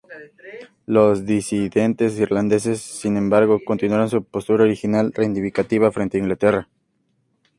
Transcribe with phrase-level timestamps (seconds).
[0.87, 6.69] Los disidentes irlandeses, sin embargo, continuaron su postura original reivindicativa frente a Inglaterra.